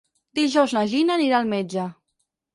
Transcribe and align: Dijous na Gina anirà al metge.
Dijous 0.39 0.73
na 0.77 0.83
Gina 0.95 1.15
anirà 1.19 1.43
al 1.43 1.53
metge. 1.53 1.87